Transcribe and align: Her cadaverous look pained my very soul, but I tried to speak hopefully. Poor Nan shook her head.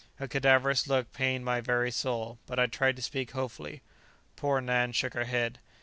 Her 0.15 0.27
cadaverous 0.27 0.87
look 0.87 1.13
pained 1.13 1.45
my 1.45 1.61
very 1.61 1.91
soul, 1.91 2.39
but 2.47 2.57
I 2.57 2.65
tried 2.65 2.95
to 2.95 3.03
speak 3.03 3.29
hopefully. 3.33 3.83
Poor 4.35 4.59
Nan 4.59 4.93
shook 4.93 5.13
her 5.13 5.25
head. 5.25 5.59